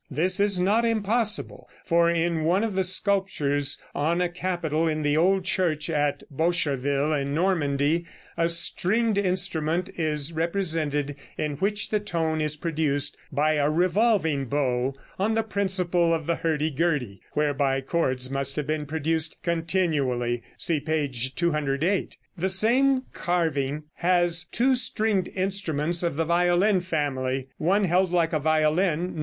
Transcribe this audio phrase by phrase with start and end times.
[0.09, 5.15] This is not impossible, for in one of the sculptures on a capital in the
[5.15, 12.41] old church at Boscherville in Normandy a stringed instrument is represented in which the tone
[12.41, 18.27] is produced by a revolving bow, on the principle of the hurdy gurdy, whereby chords
[18.31, 20.41] must have been produced continually.
[20.57, 21.09] (See p.
[21.09, 28.33] 208.) The same carving has two stringed instruments of the violin family, one held like
[28.33, 29.19] a violin (No.